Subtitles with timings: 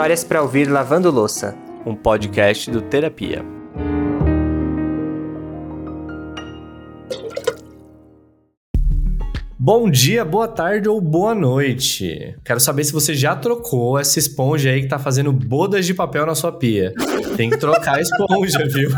[0.00, 3.44] Histórias para ouvir lavando louça, um podcast do Terapia.
[9.58, 12.34] Bom dia, boa tarde ou boa noite.
[12.42, 16.24] Quero saber se você já trocou essa esponja aí que tá fazendo bodas de papel
[16.24, 16.94] na sua pia.
[17.36, 18.88] Tem que trocar a esponja, viu?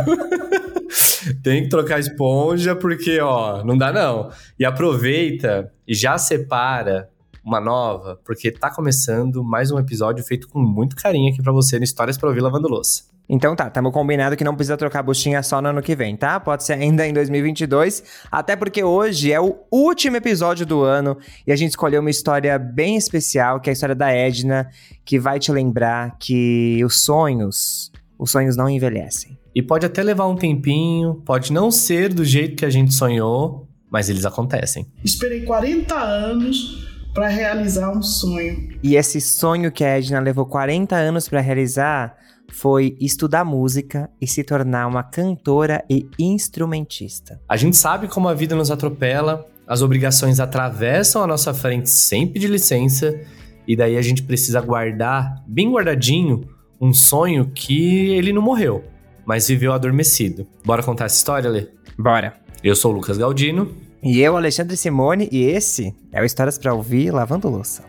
[1.43, 4.31] Tem que trocar a esponja porque, ó, não dá não.
[4.57, 7.11] E aproveita e já separa
[7.45, 11.77] uma nova, porque tá começando mais um episódio feito com muito carinho aqui para você
[11.77, 13.05] no Histórias para ouvir lavando louça.
[13.29, 16.17] Então tá, tamo combinado que não precisa trocar a buchinha só no ano que vem,
[16.17, 16.39] tá?
[16.39, 21.53] Pode ser ainda em 2022, até porque hoje é o último episódio do ano e
[21.53, 24.69] a gente escolheu uma história bem especial, que é a história da Edna,
[25.05, 29.39] que vai te lembrar que os sonhos, os sonhos não envelhecem.
[29.55, 33.67] E pode até levar um tempinho, pode não ser do jeito que a gente sonhou,
[33.91, 34.87] mas eles acontecem.
[35.05, 38.71] Esperei 40 anos para realizar um sonho.
[38.83, 42.17] E esse sonho que a Edna levou 40 anos para realizar
[42.51, 47.41] foi estudar música e se tornar uma cantora e instrumentista.
[47.49, 52.27] A gente sabe como a vida nos atropela, as obrigações atravessam a nossa frente sem
[52.27, 53.19] pedir licença,
[53.67, 56.43] e daí a gente precisa guardar, bem guardadinho,
[56.81, 58.85] um sonho que ele não morreu,
[59.25, 60.47] mas viveu adormecido.
[60.65, 61.69] Bora contar essa história, Lê?
[61.99, 62.37] Bora.
[62.63, 63.75] Eu sou o Lucas Galdino.
[64.05, 67.85] E eu, Alexandre Simone, e esse é o Histórias para Ouvir Lavando Louça.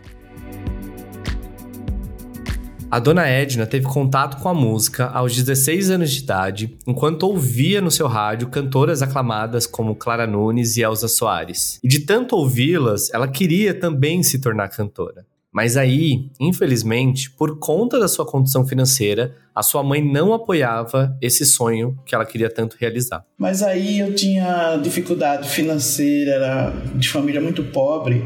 [2.88, 7.80] A dona Edna teve contato com a música aos 16 anos de idade, enquanto ouvia
[7.80, 11.80] no seu rádio cantoras aclamadas como Clara Nunes e Elza Soares.
[11.82, 15.26] E de tanto ouvi-las, ela queria também se tornar cantora.
[15.54, 21.46] Mas aí, infelizmente, por conta da sua condição financeira, a sua mãe não apoiava esse
[21.46, 23.24] sonho que ela queria tanto realizar.
[23.38, 28.20] Mas aí eu tinha dificuldade financeira, era de família muito pobre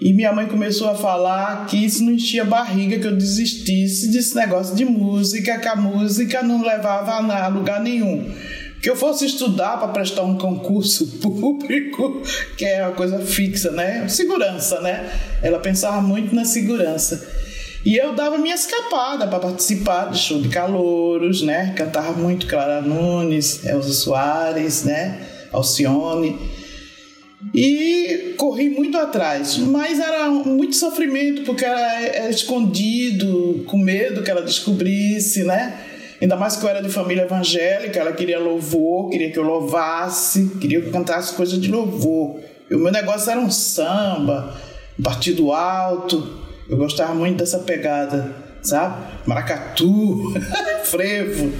[0.00, 4.34] e minha mãe começou a falar que isso não enchia barriga, que eu desistisse desse
[4.36, 8.32] negócio de música, que a música não levava a lugar nenhum.
[8.82, 12.22] Que eu fosse estudar para prestar um concurso público,
[12.56, 14.08] que é uma coisa fixa, né?
[14.08, 15.10] Segurança, né?
[15.42, 17.26] Ela pensava muito na segurança.
[17.84, 21.72] E eu dava minha escapada para participar de show de calouros, né?
[21.76, 25.20] Cantava muito Clara Nunes, Elza Soares, né?
[25.52, 26.36] Alcione
[27.54, 34.30] e corri muito atrás, mas era muito sofrimento porque era, era escondido, com medo que
[34.30, 35.78] ela descobrisse, né?
[36.20, 40.56] Ainda mais que eu era de família evangélica, ela queria louvor, queria que eu louvasse,
[40.60, 42.40] queria que eu cantasse coisas de louvor.
[42.68, 44.56] E o meu negócio era um samba,
[44.98, 46.46] um partido alto.
[46.68, 49.00] Eu gostava muito dessa pegada, sabe?
[49.26, 50.34] Maracatu,
[50.84, 51.52] frevo.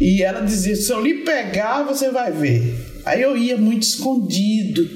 [0.00, 3.02] E ela dizia: se eu lhe pegar, você vai ver.
[3.04, 4.88] Aí eu ia muito escondido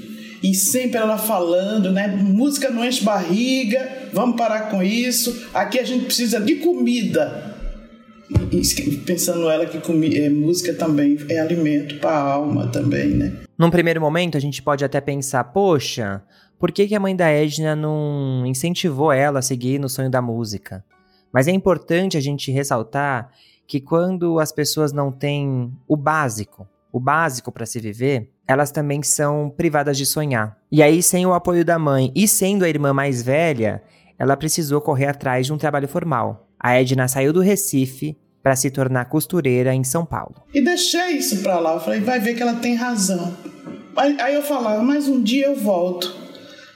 [0.42, 2.08] e sempre ela falando, né?
[2.08, 5.46] Música não enche barriga, vamos parar com isso.
[5.54, 7.51] Aqui a gente precisa de comida.
[9.06, 13.32] Pensando ela que comi, é, música também é alimento para a alma também, né?
[13.58, 16.22] Num primeiro momento a gente pode até pensar, poxa,
[16.58, 20.22] por que, que a mãe da Edna não incentivou ela a seguir no sonho da
[20.22, 20.84] música?
[21.32, 23.30] Mas é importante a gente ressaltar
[23.66, 29.02] que quando as pessoas não têm o básico, o básico para se viver, elas também
[29.02, 30.58] são privadas de sonhar.
[30.70, 33.82] E aí, sem o apoio da mãe e sendo a irmã mais velha,
[34.18, 36.48] ela precisou correr atrás de um trabalho formal.
[36.60, 40.34] A Edna saiu do Recife para se tornar costureira em São Paulo.
[40.52, 41.74] E deixei isso para lá.
[41.74, 43.36] Eu falei, vai ver que ela tem razão.
[43.96, 46.14] Aí eu falava, mas um dia eu volto.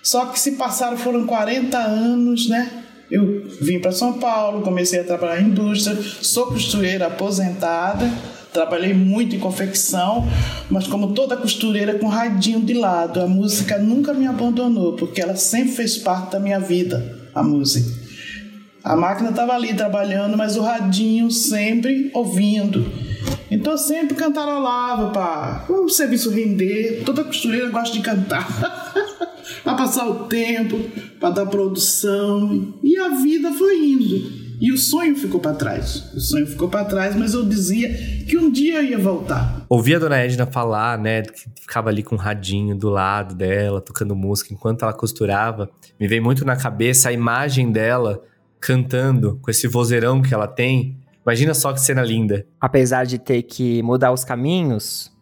[0.03, 2.85] Só que se passaram, foram 40 anos, né?
[3.11, 8.07] Eu vim para São Paulo, comecei a trabalhar em indústria, sou costureira aposentada
[8.57, 10.27] Trabalhei muito em confecção,
[10.71, 15.37] mas como toda costureira com radinho de lado, a música nunca me abandonou, porque ela
[15.37, 18.06] sempre fez parte da minha vida, a música.
[18.87, 22.87] A máquina estava ali trabalhando, mas o radinho sempre ouvindo.
[23.51, 27.03] Então eu sempre cantarolava para o serviço render.
[27.05, 28.47] Toda costureira gosta de cantar.
[29.65, 30.79] para passar o tempo,
[31.19, 32.75] para dar produção.
[32.81, 34.47] E a vida foi indo.
[34.61, 36.15] E o sonho ficou para trás.
[36.15, 37.93] O sonho ficou para trás, mas eu dizia
[38.29, 39.67] que um dia eu ia voltar.
[39.69, 43.81] Ouvi a dona Edna falar, né, que ficava ali com um radinho do lado dela,
[43.81, 45.69] tocando música enquanto ela costurava.
[45.99, 48.23] Me veio muito na cabeça a imagem dela
[48.67, 50.99] cantando com esse vozeirão que ela tem.
[51.25, 52.45] Imagina só que cena linda.
[52.61, 55.13] Apesar de ter que mudar os caminhos,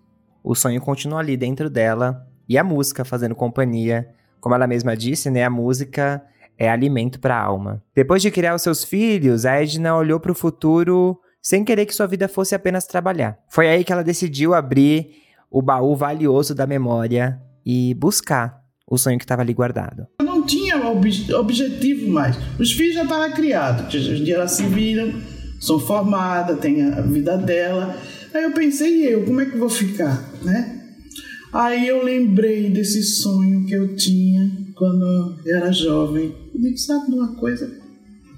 [0.43, 4.08] o sonho continua ali dentro dela e a música fazendo companhia.
[4.41, 6.25] Como ela mesma disse, né, a música
[6.56, 7.82] é alimento para a alma.
[7.94, 11.94] Depois de criar os seus filhos, a Edna olhou para o futuro sem querer que
[11.94, 13.38] sua vida fosse apenas trabalhar.
[13.50, 15.17] Foi aí que ela decidiu abrir
[15.50, 20.06] o baú valioso da memória e buscar o sonho que estava ali guardado.
[20.44, 22.37] Não tinha ob objetivo mais.
[22.61, 25.14] Os filhos já estavam criados, hoje em dia elas se viram,
[25.58, 27.99] são formadas, têm a vida dela.
[28.35, 30.82] Aí eu pensei, e eu, como é que vou ficar, né?
[31.50, 36.35] Aí eu lembrei desse sonho que eu tinha quando eu era jovem.
[36.62, 37.73] Eu sabe de uma coisa?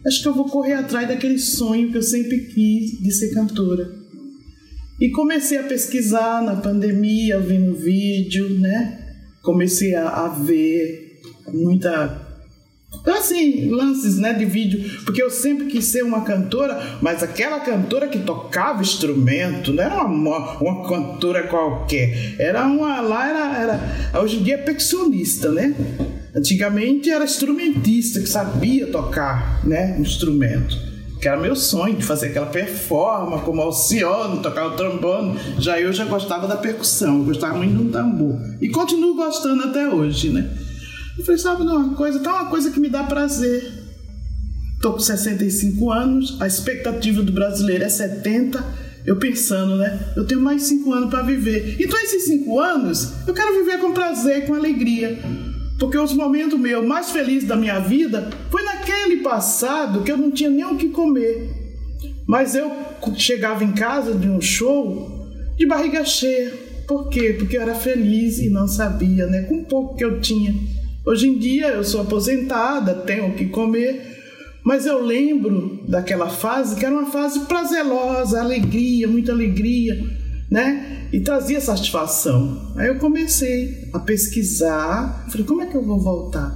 [0.06, 3.90] Acho que eu vou correr atrás daquele sonho que eu sempre quis de ser cantora.
[5.00, 8.96] E comecei a pesquisar na pandemia, vendo vídeo, né?
[9.42, 11.05] Comecei a, a ver
[11.52, 12.26] muita
[13.06, 18.08] assim, lances né, de vídeo, porque eu sempre quis ser uma cantora, mas aquela cantora
[18.08, 24.38] que tocava instrumento, não era uma, uma cantora qualquer, era uma, lá era, era, hoje
[24.38, 25.74] em dia é percussionista, né?
[26.34, 30.96] Antigamente era instrumentista que sabia tocar, né, um instrumento.
[31.20, 35.38] Que era meu sonho de fazer aquela performance como Alcione, tocar o trombone.
[35.58, 38.38] Já eu já gostava da percussão, eu gostava muito do tambor.
[38.60, 40.46] E continuo gostando até hoje, né?
[41.36, 42.20] Sabe de uma coisa?
[42.20, 43.72] Tá uma coisa que me dá prazer.
[44.80, 48.64] Tô com 65 anos, a expectativa do brasileiro é 70.
[49.04, 50.12] Eu pensando, né?
[50.16, 51.76] Eu tenho mais 5 anos para viver.
[51.80, 55.18] Então, esses 5 anos, eu quero viver com prazer, com alegria.
[55.78, 60.30] Porque os momentos meus mais felizes da minha vida foi naquele passado que eu não
[60.30, 61.50] tinha nem o que comer.
[62.26, 62.70] Mas eu
[63.16, 66.52] chegava em casa de um show de barriga cheia.
[66.86, 67.34] Por quê?
[67.38, 69.42] Porque eu era feliz e não sabia, né?
[69.42, 70.54] Com o pouco que eu tinha.
[71.06, 74.16] Hoje em dia eu sou aposentada, tenho o que comer,
[74.64, 79.96] mas eu lembro daquela fase que era uma fase prazerosa, alegria, muita alegria,
[80.50, 81.06] né?
[81.12, 82.72] E trazia satisfação.
[82.74, 86.52] Aí eu comecei a pesquisar, falei, como é que eu vou voltar?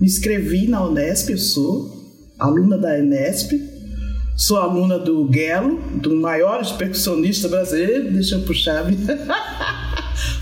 [0.00, 1.90] Me inscrevi na Unesp, eu sou
[2.38, 3.52] aluna da Unesp,
[4.34, 8.86] sou aluna do Guelo, do maior percussionista brasileiro, deixa eu puxar.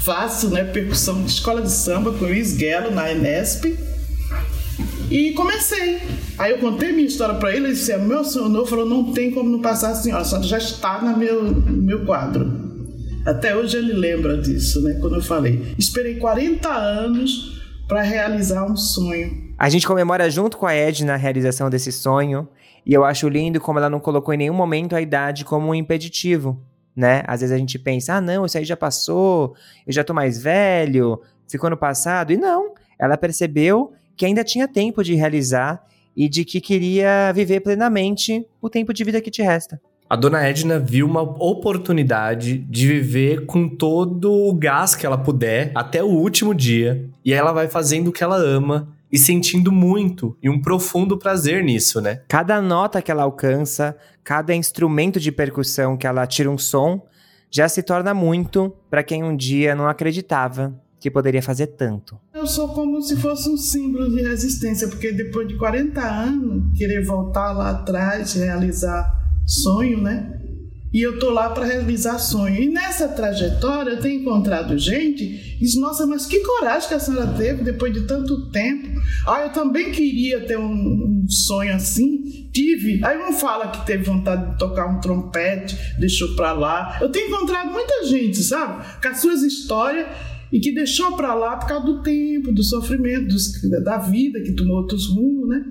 [0.09, 3.79] faço né, percussão de escola de samba com o Luiz Guelo na Enesp.
[5.11, 6.01] E comecei.
[6.39, 9.31] Aí eu contei minha história para ele, ele disse: é, Meu senhor falou: Não tem
[9.31, 12.51] como não passar a senhora, a senhora já está no meu, no meu quadro.
[13.27, 14.97] Até hoje ele lembra disso, né?
[14.99, 15.75] Quando eu falei.
[15.79, 19.53] Esperei 40 anos para realizar um sonho.
[19.59, 22.49] A gente comemora junto com a Edna a realização desse sonho.
[22.87, 25.75] E eu acho lindo como ela não colocou em nenhum momento a idade como um
[25.75, 26.67] impeditivo
[26.99, 27.23] né?
[27.29, 29.55] Às vezes a gente pensa, ah, não, isso aí já passou,
[29.87, 32.33] eu já tô mais velho, ficou no passado.
[32.33, 35.81] E não, ela percebeu que ainda tinha tempo de realizar
[36.17, 39.81] e de que queria viver plenamente o tempo de vida que te resta.
[40.11, 45.71] A dona Edna viu uma oportunidade de viver com todo o gás que ela puder
[45.77, 47.09] até o último dia.
[47.25, 51.65] E ela vai fazendo o que ela ama e sentindo muito e um profundo prazer
[51.65, 52.23] nisso, né?
[52.29, 57.07] Cada nota que ela alcança, cada instrumento de percussão que ela tira um som,
[57.51, 62.19] já se torna muito para quem um dia não acreditava que poderia fazer tanto.
[62.35, 67.05] Eu sou como se fosse um símbolo de resistência, porque depois de 40 anos, querer
[67.05, 69.13] voltar lá atrás, realizar
[69.47, 70.41] sonho, né?
[70.93, 72.63] E eu tô lá para realizar sonho.
[72.63, 77.27] E nessa trajetória eu tenho encontrado gente diz: Nossa, mas que coragem que a senhora
[77.35, 78.89] teve depois de tanto tempo.
[79.27, 82.49] Ah, eu também queria ter um, um sonho assim.
[82.53, 83.05] Tive.
[83.05, 86.99] Aí um fala que teve vontade de tocar um trompete, deixou para lá.
[87.01, 88.85] Eu tenho encontrado muita gente, sabe?
[89.01, 90.07] Com as suas histórias
[90.51, 94.53] e que deixou para lá por causa do tempo, do sofrimento, dos, da vida que
[94.53, 95.65] tomou outros rumos, né?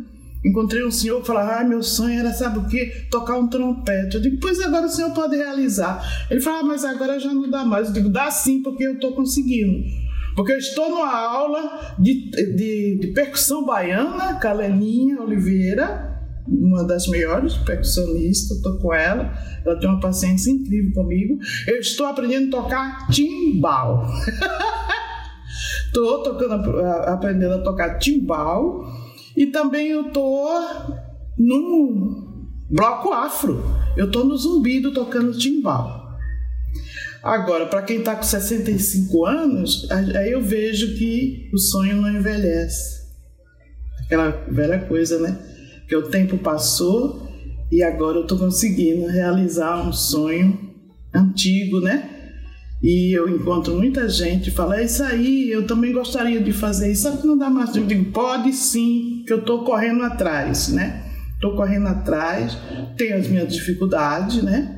[0.47, 3.07] Encontrei um senhor que falava, ah, meu sonho era, sabe o quê?
[3.11, 4.15] Tocar um trompete.
[4.15, 6.01] Eu digo, pois agora o senhor pode realizar.
[6.31, 7.87] Ele fala, ah, mas agora já não dá mais.
[7.87, 9.83] Eu digo, dá sim, porque eu estou conseguindo.
[10.35, 16.15] Porque eu estou numa aula de, de, de percussão baiana, Caleninha Oliveira,
[16.47, 19.33] uma das melhores percussionistas, estou com ela,
[19.65, 21.39] ela tem uma paciência incrível comigo.
[21.67, 24.07] Eu estou aprendendo a tocar timbal.
[25.87, 28.85] Estou tocando, aprendendo a tocar timbal
[29.37, 30.49] e também eu tô
[31.37, 33.63] no bloco afro.
[33.95, 36.17] Eu tô no zumbido tocando timbal.
[37.21, 43.05] Agora, para quem está com 65 anos, aí eu vejo que o sonho não envelhece.
[44.03, 45.37] Aquela velha coisa, né?
[45.87, 47.27] Que o tempo passou
[47.71, 50.73] e agora eu estou conseguindo realizar um sonho
[51.13, 52.09] antigo, né?
[52.81, 57.03] E eu encontro muita gente fala, é isso aí, eu também gostaria de fazer isso,
[57.03, 57.75] só que não dá mais.
[57.75, 61.03] Eu digo, pode sim, que eu estou correndo atrás, né?
[61.35, 62.57] Estou correndo atrás,
[62.95, 64.73] tenho as minhas dificuldades, né?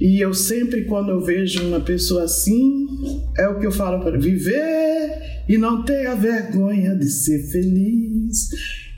[0.00, 2.86] E eu sempre, quando eu vejo uma pessoa assim,
[3.36, 8.48] é o que eu falo para viver e não ter a vergonha de ser feliz.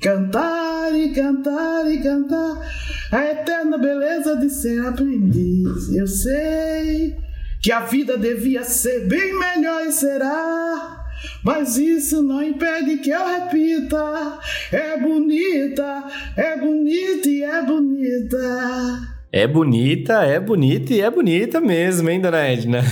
[0.01, 2.73] Cantar e cantar e cantar
[3.11, 5.93] a eterna beleza de ser aprendiz.
[5.93, 7.17] Eu sei
[7.61, 10.98] que a vida devia ser bem melhor e será.
[11.43, 14.39] Mas isso não impede que eu repita.
[14.73, 16.05] É bonita,
[16.37, 19.19] é bonita e é bonita.
[19.31, 22.83] É bonita, é bonita e é bonita mesmo, hein, dona Edna?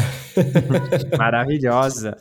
[1.16, 2.16] Maravilhosa.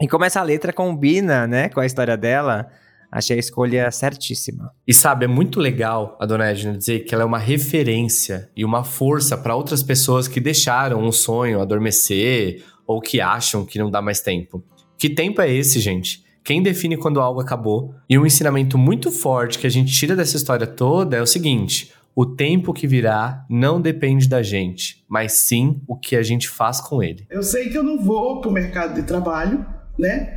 [0.00, 2.70] E como essa letra combina, né, com a história dela,
[3.10, 4.70] achei a escolha certíssima.
[4.86, 8.64] E sabe, é muito legal a dona Edna dizer que ela é uma referência e
[8.64, 13.90] uma força para outras pessoas que deixaram um sonho adormecer ou que acham que não
[13.90, 14.62] dá mais tempo.
[14.98, 16.24] Que tempo é esse, gente?
[16.42, 17.94] Quem define quando algo acabou?
[18.08, 21.92] E um ensinamento muito forte que a gente tira dessa história toda é o seguinte:
[22.14, 26.80] o tempo que virá não depende da gente, mas sim o que a gente faz
[26.80, 27.26] com ele.
[27.28, 29.66] Eu sei que eu não vou para o mercado de trabalho,
[29.98, 30.32] né?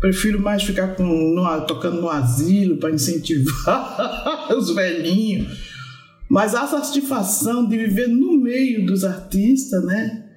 [0.00, 5.68] Prefiro mais ficar com, no, tocando no asilo para incentivar os velhinhos.
[6.26, 10.29] Mas a satisfação de viver no meio dos artistas, né?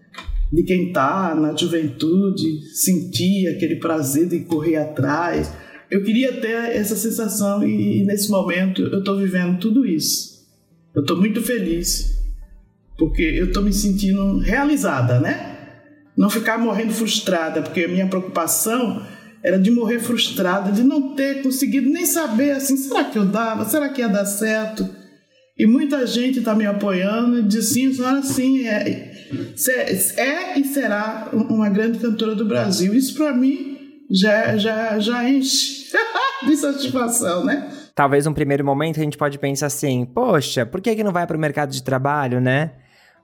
[0.54, 5.52] De quem tá na juventude, sentir aquele prazer de correr atrás.
[5.90, 10.46] Eu queria ter essa sensação e, e nesse momento eu estou vivendo tudo isso.
[10.96, 12.22] Eu estou muito feliz
[12.98, 15.58] porque eu estou me sentindo realizada, né?
[16.16, 19.04] Não ficar morrendo frustrada, porque a minha preocupação
[19.44, 23.66] era de morrer frustrada, de não ter conseguido nem saber assim, será que eu dava?
[23.66, 24.88] Será que ia dar certo?
[25.58, 29.13] E muita gente está me apoiando e diz sim, senhora sim, é,
[30.18, 32.94] é e será uma grande cantora do Brasil.
[32.94, 33.78] Isso para mim
[34.10, 35.92] já, já, já enche
[36.46, 37.72] de satisfação, né?
[37.96, 41.28] Talvez um primeiro momento a gente pode pensar assim, poxa, por que, que não vai
[41.28, 42.72] para o mercado de trabalho, né?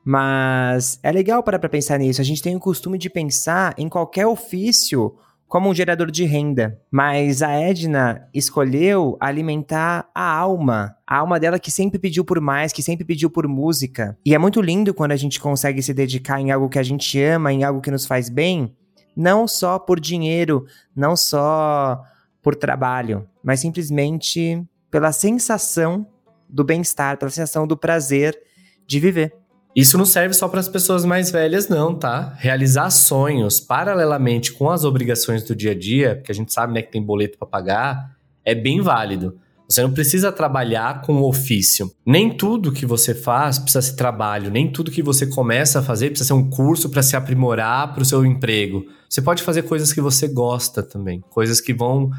[0.04, 2.22] Mas é legal parar para pensar nisso.
[2.22, 5.16] A gente tem o costume de pensar em qualquer ofício
[5.50, 6.80] como um gerador de renda.
[6.92, 10.96] Mas a Edna escolheu alimentar a alma.
[11.06, 14.16] A alma dela que sempre pediu por mais, que sempre pediu por música.
[14.24, 17.20] E é muito lindo quando a gente consegue se dedicar em algo que a gente
[17.22, 18.76] ama, em algo que nos faz bem,
[19.18, 20.66] não só por dinheiro,
[20.96, 22.00] não só
[22.44, 26.06] por trabalho, mas simplesmente pela sensação
[26.48, 28.40] do bem-estar, pela sensação do prazer
[28.86, 29.39] de viver.
[29.76, 32.34] Isso não serve só para as pessoas mais velhas, não, tá?
[32.38, 36.82] Realizar sonhos paralelamente com as obrigações do dia a dia, porque a gente sabe né,
[36.82, 39.38] que tem boleto para pagar, é bem válido.
[39.70, 41.92] Você não precisa trabalhar com o ofício.
[42.04, 46.10] Nem tudo que você faz precisa ser trabalho, nem tudo que você começa a fazer
[46.10, 48.84] precisa ser um curso para se aprimorar para o seu emprego.
[49.08, 52.10] Você pode fazer coisas que você gosta também, coisas que vão,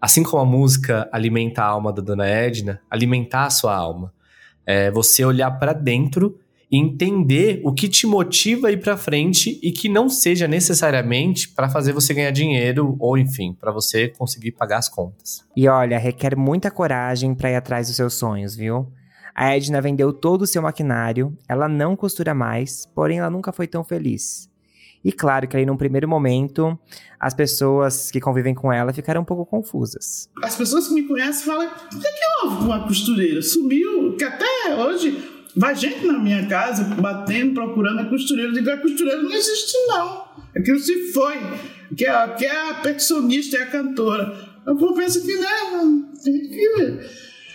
[0.00, 4.12] assim como a música alimenta a alma da Dona Edna, alimentar a sua alma.
[4.64, 6.38] É você olhar para dentro
[6.72, 11.68] entender o que te motiva a ir para frente e que não seja necessariamente para
[11.68, 15.44] fazer você ganhar dinheiro ou, enfim, para você conseguir pagar as contas.
[15.54, 18.90] E olha, requer muita coragem para ir atrás dos seus sonhos, viu?
[19.34, 23.66] A Edna vendeu todo o seu maquinário, ela não costura mais, porém ela nunca foi
[23.66, 24.50] tão feliz.
[25.04, 26.78] E claro que aí num primeiro momento,
[27.18, 30.28] as pessoas que convivem com ela ficaram um pouco confusas.
[30.42, 33.42] As pessoas que me conhecem falam: o que é uma costureira?
[33.42, 38.50] Sumiu, que até hoje Vai gente na minha casa batendo, procurando a costureira.
[38.50, 40.24] Eu digo, a costureira não existe, não.
[40.56, 41.36] Aquilo se foi.
[41.96, 44.34] Que é, que é a percussionista, é a cantora.
[44.66, 45.48] Eu penso que, né?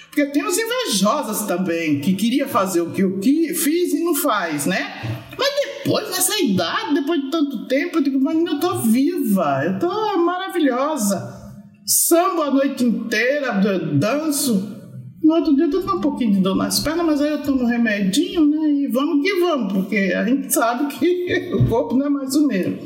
[0.09, 4.65] Porque tem os invejosos também, que queria fazer o que eu fiz e não faz,
[4.65, 5.25] né?
[5.37, 9.79] Mas depois, nessa idade, depois de tanto tempo, eu digo, mas eu tô viva, eu
[9.79, 11.35] tô maravilhosa.
[11.85, 13.53] Sambo a noite inteira,
[13.93, 14.76] danço.
[15.27, 17.43] No outro dia eu tô com um pouquinho de dor nas pernas, mas aí eu
[17.43, 18.65] tomo um remedinho, né?
[18.65, 22.47] E vamos que vamos, porque a gente sabe que o corpo não é mais o
[22.47, 22.77] mesmo.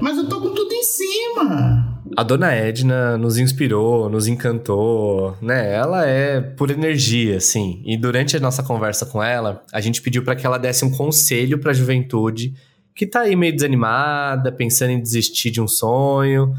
[0.00, 2.00] Mas eu tô com tudo em cima.
[2.16, 5.70] A dona Edna nos inspirou, nos encantou, né?
[5.70, 7.82] Ela é por energia, assim.
[7.84, 10.90] E durante a nossa conversa com ela, a gente pediu para que ela desse um
[10.90, 12.54] conselho para a juventude
[12.94, 16.54] que tá aí meio desanimada, pensando em desistir de um sonho.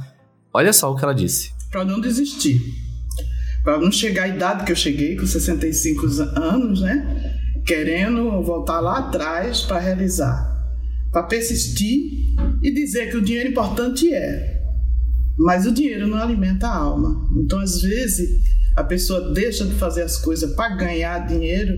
[0.54, 1.52] Olha só o que ela disse.
[1.72, 2.86] Para não desistir
[3.68, 6.06] para não chegar à idade que eu cheguei, com 65
[6.40, 7.36] anos, né?
[7.66, 10.56] Querendo voltar lá atrás para realizar.
[11.12, 12.34] Para persistir
[12.64, 14.64] e dizer que o dinheiro importante é.
[15.38, 17.30] Mas o dinheiro não alimenta a alma.
[17.36, 18.42] Então, às vezes,
[18.74, 21.78] a pessoa deixa de fazer as coisas para ganhar dinheiro,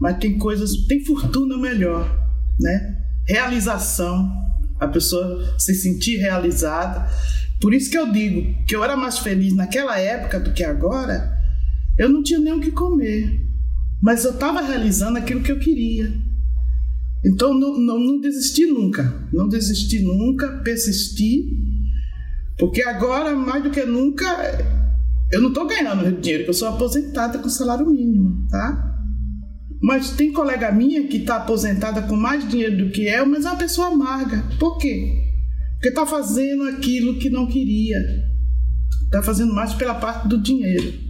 [0.00, 2.18] mas tem coisas, tem fortuna melhor,
[2.58, 2.96] né?
[3.28, 4.26] Realização,
[4.80, 7.06] a pessoa se sentir realizada.
[7.60, 11.34] Por isso que eu digo que eu era mais feliz naquela época do que agora.
[11.98, 13.40] Eu não tinha nem o que comer,
[14.02, 16.12] mas eu estava realizando aquilo que eu queria.
[17.24, 21.48] Então não, não, não desisti nunca, não desisti nunca, persisti,
[22.58, 24.26] porque agora mais do que nunca
[25.32, 28.94] eu não estou ganhando dinheiro, eu sou aposentada com salário mínimo, tá?
[29.82, 33.50] Mas tem colega minha que está aposentada com mais dinheiro do que eu, mas é
[33.50, 34.44] uma pessoa amarga.
[34.58, 35.35] Por quê?
[35.76, 37.98] Porque tá fazendo aquilo que não queria.
[39.10, 41.06] Tá fazendo mais pela parte do dinheiro.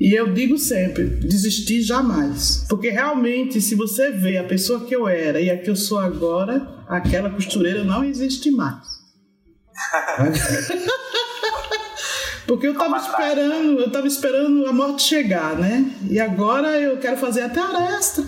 [0.00, 2.66] E eu digo sempre, desistir jamais.
[2.68, 5.98] Porque realmente, se você vê a pessoa que eu era e a que eu sou
[5.98, 8.86] agora, aquela costureira não existe mais.
[12.46, 15.90] Porque eu tava esperando, eu tava esperando a morte chegar, né?
[16.10, 18.24] E agora eu quero fazer até a extra.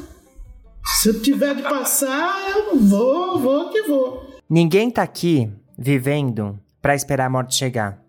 [1.01, 4.36] Se eu tiver de passar, eu vou, vou que vou.
[4.49, 8.01] Ninguém tá aqui vivendo para esperar a morte chegar.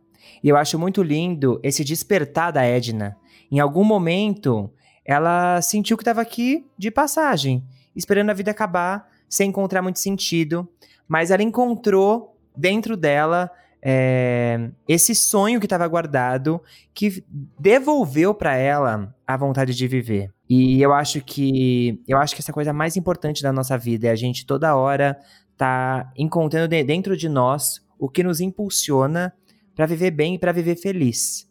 [0.44, 3.18] E eu acho muito lindo esse despertar da Edna.
[3.52, 4.72] Em algum momento,
[5.04, 7.66] ela sentiu que estava aqui de passagem,
[7.96, 10.68] esperando a vida acabar, sem encontrar muito sentido.
[11.08, 13.50] Mas ela encontrou dentro dela
[13.82, 16.62] é, esse sonho que estava guardado,
[16.94, 17.24] que
[17.60, 20.32] devolveu para ela a vontade de viver.
[20.50, 24.12] E eu acho que eu acho que essa coisa mais importante da nossa vida é
[24.12, 25.18] a gente toda hora
[25.58, 29.34] tá encontrando dentro de nós o que nos impulsiona
[29.76, 31.48] para viver bem e para viver feliz.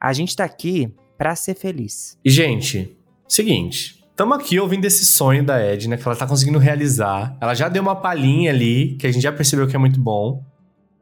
[0.00, 2.18] A gente tá aqui para ser feliz.
[2.24, 2.96] E gente,
[3.28, 7.36] seguinte, estamos aqui ouvindo esse sonho da Edna que ela tá conseguindo realizar.
[7.40, 10.42] Ela já deu uma palhinha ali que a gente já percebeu que é muito bom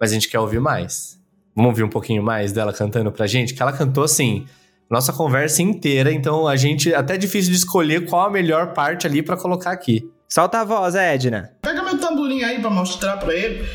[0.00, 1.19] mas a gente quer ouvir mais.
[1.55, 3.53] Vamos ouvir um pouquinho mais dela cantando pra gente?
[3.53, 4.47] Que ela cantou assim,
[4.88, 9.07] nossa conversa inteira, então a gente até é difícil de escolher qual a melhor parte
[9.07, 10.09] ali para colocar aqui.
[10.29, 11.58] Solta a voz, Edna.
[12.29, 13.67] Tamborim aí para mostrar para ele.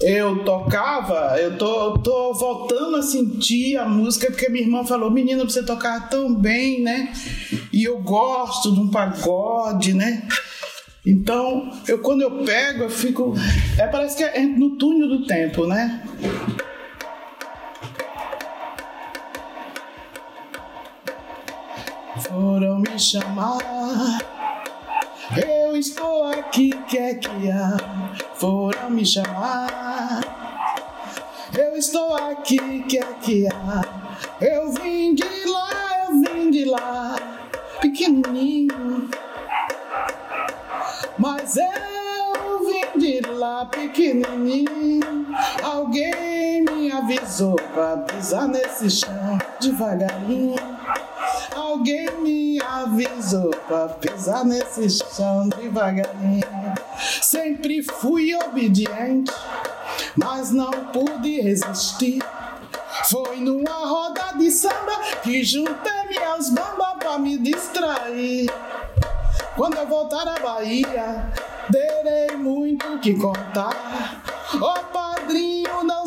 [0.00, 5.10] Eu tocava, eu tô, eu tô voltando a sentir a música porque minha irmã falou:
[5.10, 7.12] Menina, você tocar tão bem, né?
[7.72, 10.28] E eu gosto de um pagode, né?
[11.04, 13.34] Então, eu quando eu pego, eu fico.
[13.78, 16.02] É, parece que é no túnel do tempo, né?
[22.20, 24.35] Foram me chamar.
[25.76, 27.76] Eu estou aqui, quer que há?
[28.36, 30.22] Foram me chamar.
[31.54, 33.82] Eu estou aqui, quer que há?
[34.40, 35.68] Eu vim de lá,
[36.06, 37.16] eu vim de lá,
[37.82, 39.10] pequenininho
[41.18, 45.26] mas eu vim de lá pequenininho.
[45.62, 50.75] Alguém me avisou pra pisar nesse chão devagarinho.
[52.86, 56.44] Avisou pra pisar nesse chão devagarinho.
[57.20, 59.32] Sempre fui obediente,
[60.14, 62.22] mas não pude resistir.
[63.10, 68.48] Foi numa roda de samba que juntei minhas bambas pra me distrair.
[69.56, 71.32] Quando eu voltar à Bahia,
[71.72, 74.22] terei muito que contar.
[74.48, 74.95] Padrinho,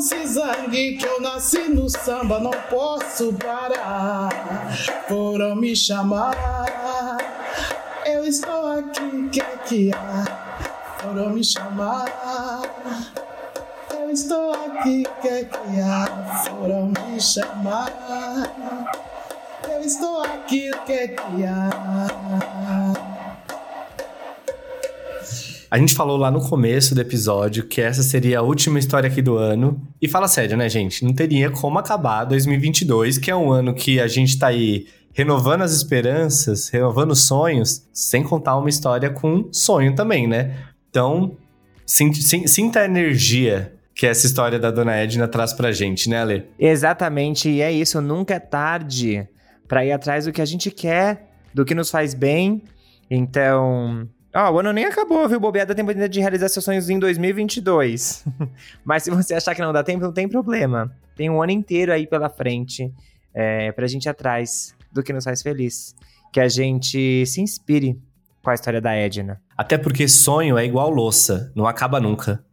[0.02, 4.30] se zangue que eu nasci no samba, não posso parar.
[5.08, 6.36] Foram me chamar,
[8.06, 10.26] eu estou aqui, que que há?
[11.00, 12.06] Foram me chamar,
[13.94, 16.06] eu estou aqui, que que há?
[16.46, 17.92] Foram me chamar,
[19.70, 22.59] eu estou aqui, que que há?
[25.72, 29.22] A gente falou lá no começo do episódio que essa seria a última história aqui
[29.22, 29.80] do ano.
[30.02, 31.06] E fala sério, né, gente?
[31.06, 35.62] Não teria como acabar 2022, que é um ano que a gente tá aí renovando
[35.62, 40.58] as esperanças, renovando os sonhos, sem contar uma história com sonho também, né?
[40.90, 41.38] Então,
[41.86, 46.46] sinta a energia que essa história da Dona Edna traz pra gente, né, Ale?
[46.58, 48.02] Exatamente, e é isso.
[48.02, 49.28] Nunca é tarde
[49.68, 52.64] para ir atrás do que a gente quer, do que nos faz bem.
[53.12, 55.40] Então, Ó, oh, o ano nem acabou, viu?
[55.40, 58.26] Bobeada tem oportunidade de realizar seus sonhos em 2022.
[58.86, 60.92] Mas se você achar que não dá tempo, não tem problema.
[61.16, 62.94] Tem um ano inteiro aí pela frente
[63.34, 65.96] é, pra gente ir atrás do que nos faz feliz.
[66.32, 68.00] Que a gente se inspire
[68.44, 69.42] com a história da Edna.
[69.58, 72.44] Até porque sonho é igual louça, não acaba nunca.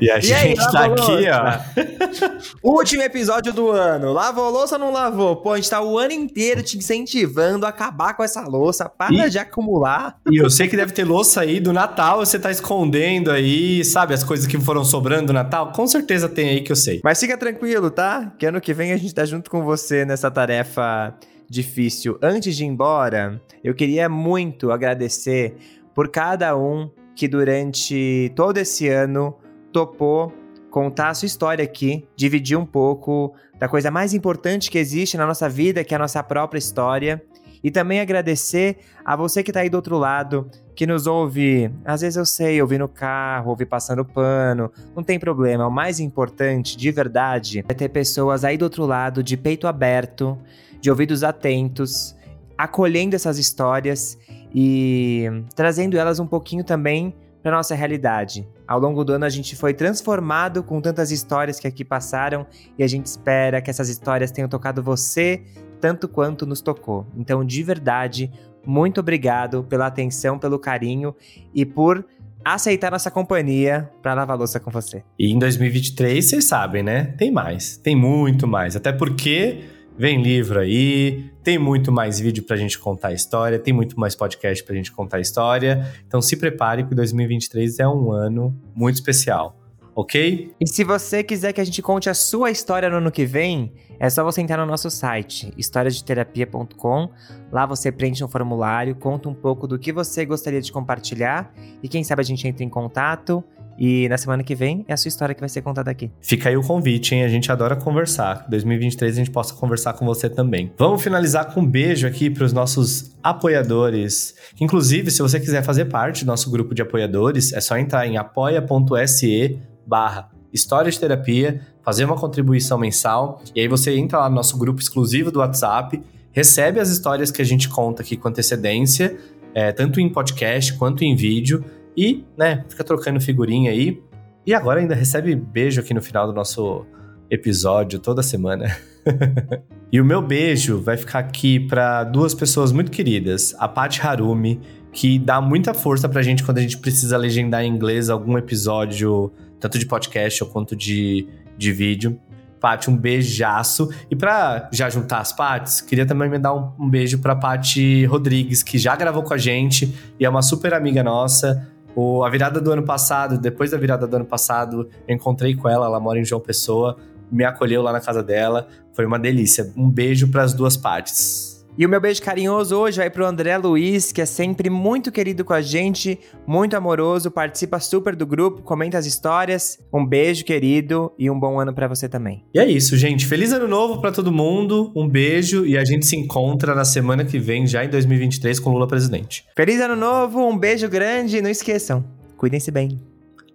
[0.00, 2.58] E a e gente aí, tá aqui, ó.
[2.62, 4.12] Último episódio do ano.
[4.12, 5.36] Lavou louça ou não lavou?
[5.36, 8.88] Pô, a gente tá o ano inteiro te incentivando a acabar com essa louça.
[8.88, 10.16] Para e, de acumular.
[10.30, 14.14] E eu sei que deve ter louça aí do Natal, você tá escondendo aí, sabe,
[14.14, 15.72] as coisas que foram sobrando do Natal.
[15.72, 17.00] Com certeza tem aí que eu sei.
[17.04, 18.32] Mas fica tranquilo, tá?
[18.38, 21.14] Que ano que vem a gente tá junto com você nessa tarefa
[21.48, 22.18] difícil.
[22.22, 25.54] Antes de ir embora, eu queria muito agradecer
[25.94, 29.36] por cada um que durante todo esse ano
[29.72, 30.32] topou
[30.70, 35.26] contar a sua história aqui, dividir um pouco da coisa mais importante que existe na
[35.26, 37.22] nossa vida, que é a nossa própria história.
[37.62, 42.00] E também agradecer a você que está aí do outro lado, que nos ouve, às
[42.00, 45.68] vezes eu sei, ouvir no carro, ouvir passando pano, não tem problema.
[45.68, 50.36] O mais importante, de verdade, é ter pessoas aí do outro lado, de peito aberto,
[50.80, 52.16] de ouvidos atentos,
[52.58, 54.18] acolhendo essas histórias
[54.52, 58.48] e trazendo elas um pouquinho também para nossa realidade.
[58.66, 62.46] Ao longo do ano a gente foi transformado com tantas histórias que aqui passaram
[62.78, 65.42] e a gente espera que essas histórias tenham tocado você
[65.80, 67.04] tanto quanto nos tocou.
[67.16, 68.30] Então, de verdade,
[68.64, 71.14] muito obrigado pela atenção, pelo carinho
[71.52, 72.06] e por
[72.44, 75.02] aceitar nossa companhia para lavar louça com você.
[75.18, 77.14] E em 2023, vocês sabem, né?
[77.18, 78.76] Tem mais, tem muito mais.
[78.76, 79.64] Até porque
[79.96, 84.14] vem livro aí, tem muito mais vídeo pra gente contar a história, tem muito mais
[84.14, 85.86] podcast pra gente contar a história.
[86.06, 89.58] Então se prepare que 2023 é um ano muito especial
[89.94, 90.54] ok?
[90.60, 93.72] E se você quiser que a gente conte a sua história no ano que vem,
[93.98, 97.10] é só você entrar no nosso site, historiasdeterapia.com.
[97.50, 101.52] Lá você preenche um formulário, conta um pouco do que você gostaria de compartilhar
[101.82, 103.44] e quem sabe a gente entra em contato.
[103.78, 106.10] E na semana que vem é a sua história que vai ser contada aqui.
[106.20, 107.24] Fica aí o convite, hein?
[107.24, 108.46] A gente adora conversar.
[108.48, 110.72] 2023 a gente possa conversar com você também.
[110.78, 114.34] Vamos finalizar com um beijo aqui para os nossos apoiadores.
[114.60, 118.16] Inclusive, se você quiser fazer parte do nosso grupo de apoiadores, é só entrar em
[118.16, 124.34] apoia.se barra História de Terapia, fazer uma contribuição mensal, e aí você entra lá no
[124.34, 129.16] nosso grupo exclusivo do WhatsApp, recebe as histórias que a gente conta aqui com antecedência,
[129.54, 131.64] é, tanto em podcast quanto em vídeo,
[131.96, 134.02] e, né, fica trocando figurinha aí.
[134.46, 136.84] E agora ainda recebe beijo aqui no final do nosso
[137.30, 138.76] episódio toda semana.
[139.92, 144.60] e o meu beijo vai ficar aqui para duas pessoas muito queridas, a Paty Harumi,
[144.92, 149.32] que dá muita força pra gente quando a gente precisa legendar em inglês algum episódio
[149.58, 151.26] tanto de podcast quanto de,
[151.56, 152.20] de vídeo.
[152.60, 153.90] Paty, um beijaço.
[154.10, 158.04] E para já juntar as partes, queria também me dar um, um beijo pra Paty
[158.04, 161.68] Rodrigues, que já gravou com a gente e é uma super amiga nossa.
[161.94, 165.68] O, a virada do ano passado, depois da virada do ano passado, eu encontrei com
[165.68, 166.96] ela, ela mora em João Pessoa,
[167.30, 168.68] me acolheu lá na casa dela.
[168.92, 169.72] Foi uma delícia.
[169.76, 171.51] Um beijo para as duas partes.
[171.76, 175.42] E o meu beijo carinhoso hoje vai pro André Luiz, que é sempre muito querido
[175.42, 179.78] com a gente, muito amoroso, participa super do grupo, comenta as histórias.
[179.92, 182.44] Um beijo, querido, e um bom ano para você também.
[182.54, 183.26] E é isso, gente.
[183.26, 184.92] Feliz ano novo para todo mundo.
[184.94, 188.70] Um beijo e a gente se encontra na semana que vem, já em 2023, com
[188.70, 189.46] Lula presidente.
[189.56, 192.04] Feliz ano novo, um beijo grande e não esqueçam,
[192.36, 193.00] cuidem-se bem.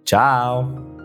[0.04, 0.97] Tchau.